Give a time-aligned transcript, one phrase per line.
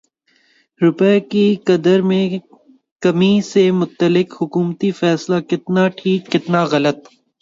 [0.81, 2.23] روپے کی قدر میں
[3.01, 6.99] کمی سے متعلق حکومتی فیصلہ کتنا ٹھیک کتنا غلط